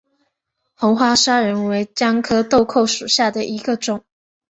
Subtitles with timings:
[0.73, 4.03] 红花砂仁为姜科豆蔻属下的一个种。